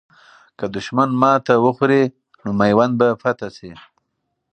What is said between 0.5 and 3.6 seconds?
که دښمن ماته وخوري، نو میوند به فتح